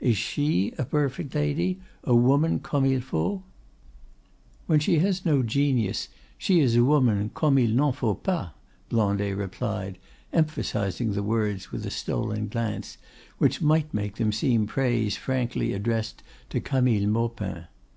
[0.00, 3.42] Is she a perfect lady, a woman comme il faut?"
[4.66, 8.50] "When she has no genius, she is a woman comme il n'en faut pas,"
[8.88, 9.98] Blondet replied,
[10.32, 12.98] emphasizing the words with a stolen glance,
[13.38, 17.66] which might make them seem praise frankly addressed to Camille Maupin.